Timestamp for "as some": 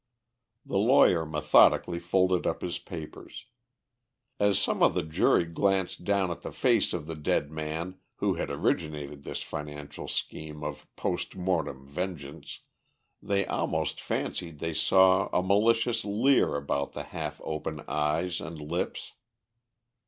4.39-4.81